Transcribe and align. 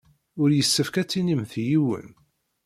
Ur 0.41 0.49
yessefk 0.53 0.95
ad 1.01 1.07
tinimt 1.09 1.53
i 1.61 1.63
yiwen. 1.69 2.07